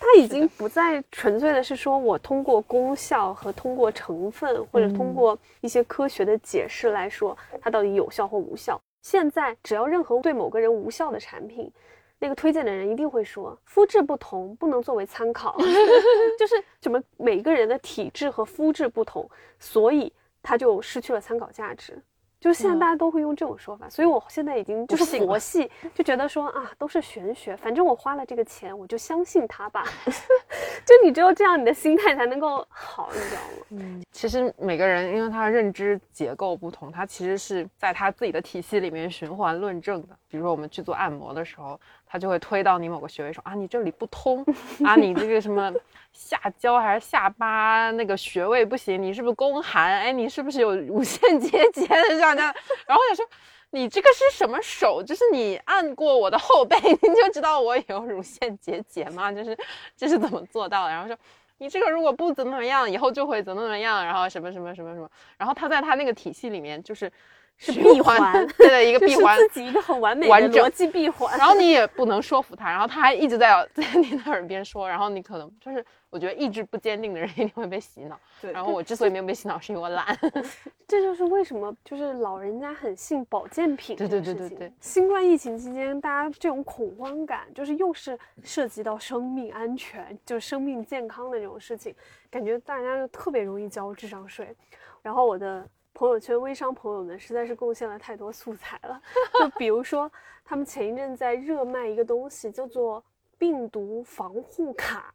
[0.00, 8.80] 它已经不再纯粹的是说我通过功效和通过成分或者通过一些科学的解释来说它到底有效或无效。
[9.02, 11.70] 现在只要任何对某个人无效的产品，
[12.18, 15.56] 那个推荐的人一定会说肤质不同不能作为参考，
[16.38, 19.28] 就是什么每个人的体质和肤质不同，
[19.58, 22.02] 所以它就失去了参考价值。
[22.40, 29.84] 就是现在大家都会用这种说法，所以我现在已经就是佛系，就觉得说啊都是玄学，反正我花了这个钱，我就相信它吧。
[30.86, 33.66] 就你只有这样，你的心态才能够好，你知道吗？
[33.70, 40.16] 嗯其实每个人因为他的认知结构不同，他其实是在他自己的体系里面循环论证的。
[40.28, 44.44] 比如说我们去做按摩的时候，他就会推到你某个穴位说啊，你这里不通
[44.84, 45.72] 啊，你这个什么
[46.12, 49.92] 下焦还是下巴那个穴位不行，你是不是宫寒？
[50.00, 52.54] 哎，你是不是有乳腺结节的这样这样？
[52.86, 53.24] 然后我想说。
[53.70, 55.02] 你这个是什么手？
[55.02, 59.30] 就是你按过我的后背， 你就知道我有乳腺结节吗？
[59.30, 59.54] 就是
[59.94, 60.90] 这是怎么做到的？
[60.90, 61.14] 然后说
[61.58, 67.12] 你这个如果不怎么怎么样，以后就会怎么怎么样，然后什么什么什么什么，然后他在他那个体系里面就是
[67.58, 71.36] 是闭环 对的一个闭环，自己一个很完美的完整逻辑闭环。
[71.36, 78.18] 然后你也不能说服他，然后他还一直在 在你的耳边说，然后你可能就是我觉得意志不坚定的人一定会被洗脑。
[78.40, 80.16] 对然后我之所以没有被洗脑，是因为我懒。
[80.86, 84.08] 这就是为什么就是老人家很信保健品对。
[84.08, 91.94] 对对对对新冠疫情期间，大家这种恐慌感，就是又是涉及到生命安全，就生命健康的这种事情，
[92.30, 94.54] 感觉大家就特别容易交智商税。
[95.02, 95.66] 然后我的
[95.98, 99.02] 朋友圈微商朋友们实在是贡献了太多素材了，
[99.40, 100.08] 就比如说
[100.44, 103.02] 他们前一阵在热卖一个东西，叫做
[103.36, 105.12] 病毒防护卡，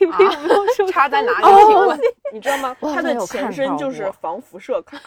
[0.00, 0.84] 你们有没有收？
[0.88, 1.44] 插在哪里？
[1.44, 2.00] 哦请问，
[2.34, 2.76] 你知道吗？
[2.80, 5.00] 它的前身就是防辐射卡。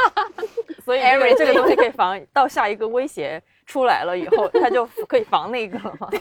[0.84, 6.08] 所以这个这个东西可以防到下一个威胁出来了以后，它就可以防那个了嘛。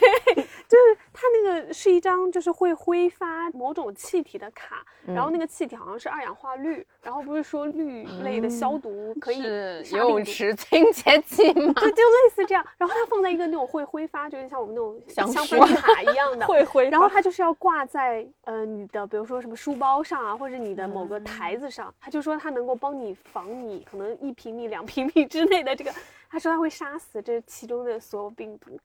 [0.65, 11.73] 就是它那个是一张就是会挥发某种气体的卡，然后嗯那个气体好像是二氧化氯，然后不是说氯类的消毒可以是游泳池清洁剂吗？
[11.75, 12.65] 对，就类似这样。
[12.77, 16.45] 然后它放在一个那种会挥发，就是像我们那种香氛卡一样的。
[16.47, 21.93] 会挥然后它就是要挂在呃你的，比如说什么书包上啊，或者你的某个台子上。
[21.99, 25.91] 他就说它能够帮你防你可能一平米、两平米之内的这个，
[26.33, 28.79] 他说他会杀死这其中的所有病毒。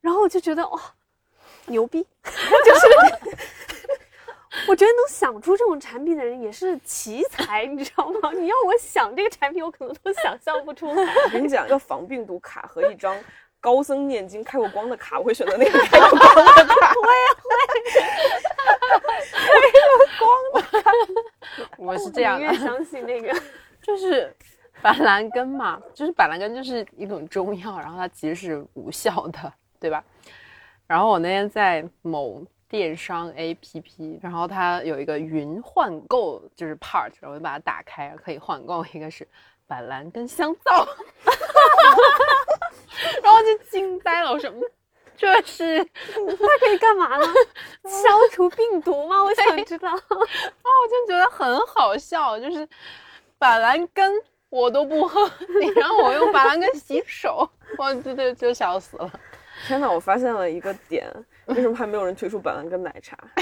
[0.00, 0.82] 然后我就觉得哇、
[1.66, 2.80] 牛逼， 就是
[4.66, 8.32] 我觉得能想出这种产品的人也是奇才，你知道吗？
[8.32, 11.14] 你要我想这个产品，我可能都想象不出来。
[11.26, 13.16] 我跟你讲，一个防病毒卡和一张
[13.60, 16.92] 高僧念经开过光的卡，我会选择那个开过光的卡。
[21.78, 23.32] 我是这样的我宁愿，相信那个。
[23.82, 24.34] 就是
[24.82, 30.02] 板蓝根嘛，就是板蓝根就是一种中药，然后它其实是无效的，对吧？
[30.88, 39.26] 然后我那天在某电商 APP，然后它有一个云换购，就是 part，然后我就把它打开，可以换购一个是
[39.66, 40.74] 板蓝根香皂，
[43.22, 44.60] 然后就惊呆了，我说嗯
[45.16, 47.24] 这是它可以干嘛呢？
[47.84, 49.22] 消除病毒吗？
[49.22, 49.88] 我想知道。
[49.92, 52.68] 啊，我就觉得很好笑，就是
[53.38, 54.12] 板蓝根
[54.52, 55.24] 我都不喝，
[55.58, 57.48] 你让我用板蓝根洗手，
[57.78, 59.10] 我就就就笑死了。
[59.66, 59.90] 天呐！
[59.90, 61.10] 我发现了一个点，
[61.46, 63.16] 为什么还没有人推出板蓝根奶茶？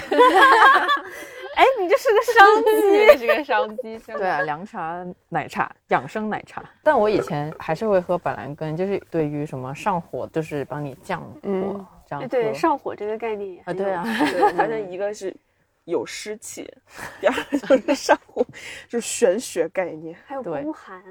[1.56, 3.06] 哎，你这是个商 机。
[3.06, 6.62] 这是个商机，对啊，凉茶、奶茶、养生奶茶。
[6.82, 12.28] 但我以前还是会喝板蓝根，就是对于什么上火，就是帮你降火、嗯这样喝。
[12.28, 15.34] 对上火这个概念也啊，对啊有，对，我发现一个是
[15.90, 16.72] 有湿气，
[17.20, 18.44] 第二个就是上火，
[18.88, 21.02] 就是玄学概念，还有对宫寒，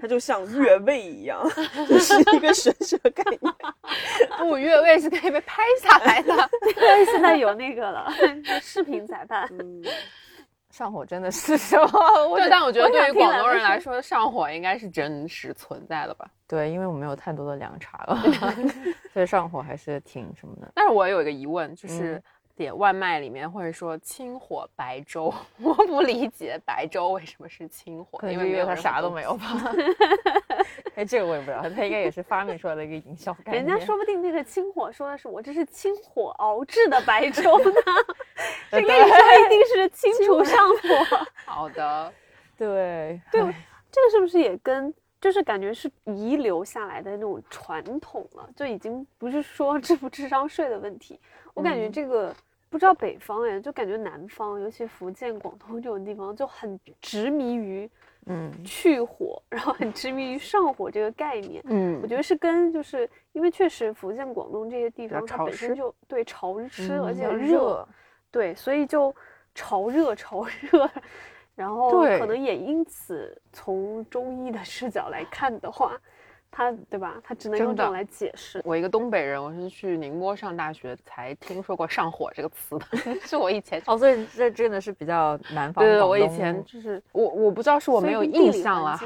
[0.00, 1.42] 它就像越位一样，
[1.88, 3.54] 就是一个玄学概念。
[4.38, 6.34] 不越位是可以被拍下来的。
[6.74, 8.12] 对，现在有那个了，
[8.60, 9.48] 视频裁判。
[9.52, 9.82] 嗯，
[10.70, 12.28] 上火真的是什么？
[12.28, 16.28] 我对，但我觉得对于广东人来说，上火应该是真实存在的吧。
[16.48, 18.22] 对，因为我没有太多的凉茶了，
[19.12, 20.72] 所以上火还是挺什么的。
[20.74, 22.22] 但是我有一个疑问，就是嗯
[22.62, 29.44] 点外卖里面会说清火白粥，我不理解白粥为什么是清火，因为没有是因为它啥都没有吧。
[30.94, 33.64] 哎，这个我也不知道，它应该也是发明出来的一个营销概念。
[33.64, 37.72] 人家说不定那个清火说的是我这是清火熬制的白粥呢，
[38.70, 41.26] 这个一定是清除上火。
[41.44, 42.12] 好的，
[42.56, 48.48] 对对唉这个是不是也跟就是感觉是遗留下来的那种传统了？
[48.56, 51.20] 就已经不是说智不智商税的问题。
[51.54, 52.34] 我感觉这个、
[52.72, 57.88] 不知道北方哎，就感觉南方，尤其福建、广东 这种地方，就很执迷于
[58.24, 61.62] 嗯，去火，然后很执迷于上火这个概念。
[61.66, 62.00] 嗯。
[62.02, 67.88] 我觉得是跟就是因为确实福建、广东这些地方，它本身就对潮湿，而且要热，热，
[68.30, 69.14] 对，所以就
[69.54, 70.90] 潮热潮 热，
[71.54, 72.18] 然后对。
[72.18, 76.00] 可能也因此从中医的视角来看的话，
[76.54, 77.18] 它对吧？
[77.24, 78.60] 他只能用这种来解释。
[78.62, 82.86] 我一个东北人，我是去宁波上大学才听说过“上火”这个词的，
[83.24, 83.82] 是我以前。
[83.86, 85.82] 哦，所以这真的是比较南方。
[85.82, 89.00] 对对，我以前就是我我不知道是我没有印象了，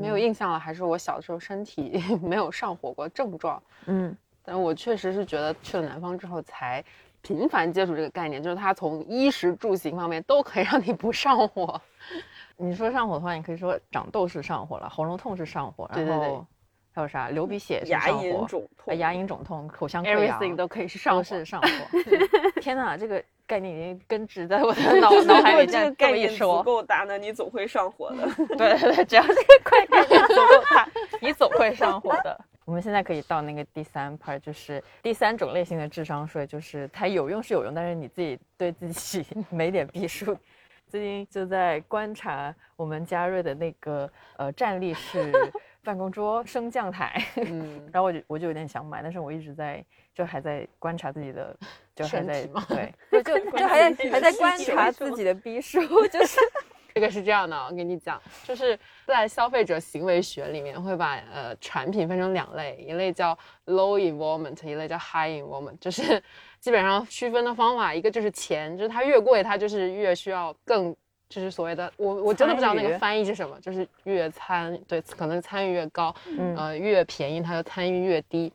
[0.00, 3.60] 没有印象了，还是我小的时候身体 没有上火过症状。
[3.86, 6.82] 嗯，但我确实是觉得去了南方之后才
[7.22, 11.80] 频繁接触这个概念，就是它从衣食住行方面都可以让你不上火。
[12.56, 16.46] 你说上火的话，你可以说长痘是上火了，喉咙痛是上火，对对对然后
[16.94, 21.68] 还有啥流鼻血牙，龈肿啊痛，牙龈肿痛、口腔溃疡 Everything 都可以是上火是上火。
[22.62, 25.66] 天哪，这个概念已经根植在我的 脑脑海里。
[25.66, 28.28] 这个概念足，够大，那你总会上火的。
[28.56, 30.88] 对对对，只要这个快概念足够大，
[31.20, 32.40] 你总会上火的。
[32.64, 40.38] 我们现在可以到那个第三 part，就是第三种类型的智商税，就是它有用是有用，但是你自己对自己没点逼数。
[40.86, 45.32] 最近就在观察我们嘉瑞的那个呃站立式
[45.84, 51.56] 办公桌升降台， 嗯，然后我就我就有点想买，但是我一直在就还在观察自己的，
[51.94, 55.34] 就还在对， 就就就还在还在观察自己的。
[55.34, 56.40] 逼数，就是。
[56.94, 66.22] 这个是这样的，我跟你讲，就是在消费者行为学里面会把呃产品分成两类，一类叫 low involvement，一类叫 high involvement，就是
[66.60, 70.94] 基本上区分的方法，一个就是钱，就是它越贵，它就是越需要更。
[71.34, 78.52] 就是所谓的我我真的不知道那个翻译是什么，就是越参对可能参与越高，嗯呃越便宜它的参与越低。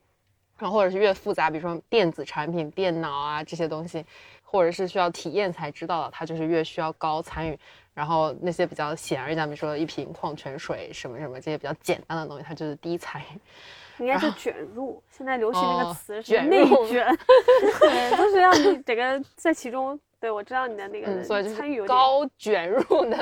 [0.58, 4.06] 然后或者是越复杂，比如说电子产品、电脑啊这些东西，
[4.44, 7.58] 或者是需要体验才知道的，它就是越需要高参与。
[7.94, 14.04] 然后那些比较显而易见，比如说一瓶矿泉水什么什么这些比较简单的东西，它就是低参与。
[14.04, 17.06] 应该是卷入，现在流行那个词是卷内入卷，
[17.80, 20.00] 对，都是让你整个在其中。
[20.20, 23.17] 对，我知道你的那个嗯，所以就是高卷入的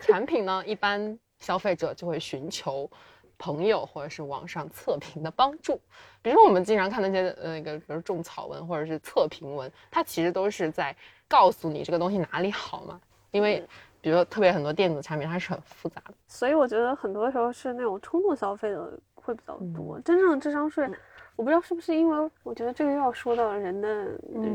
[0.00, 2.88] 产品呢，一般消费者就会寻求
[3.36, 5.80] 朋友或者是网上测评的帮助。
[6.22, 10.94] 比如说我们经常看那些呃那个，比如种草文或者是测评文，它其实都是在
[11.26, 13.00] 告诉你这个东西哪里好嘛。
[13.30, 13.62] 因为
[14.00, 20.00] 比如说特别很多电子产品它是很复杂的，所以我觉得很多时候是那种冲动消费的会比较多。
[20.00, 20.88] 真正的智商税，
[21.36, 23.88] 我不知道是不是因为我觉得这个又要说到人的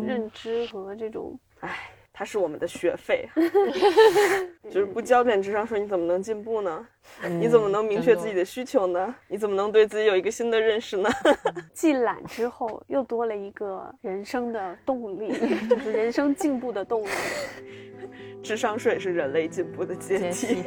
[0.08, 3.28] 认知和这种，唉，它是我们的学费，
[4.70, 6.86] 就是不交点智商税，你怎么能进步呢？
[7.40, 9.16] 你怎么能明确自己的需求呢？
[9.30, 11.10] 你怎么能对自己有一个新的认识呢？
[11.74, 15.34] 既懒之后又多了一个人生的动力，
[15.70, 17.08] 就是人生进步的动力。
[18.44, 20.62] 智商税是人类进步的阶梯。